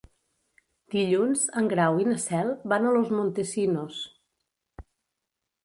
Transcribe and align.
Dilluns 0.93 1.43
en 1.61 1.69
Grau 1.73 1.99
i 2.05 2.09
na 2.13 2.17
Cel 2.25 2.51
van 2.73 2.89
a 2.89 2.95
Los 2.97 3.13
Montesinos. 3.19 4.03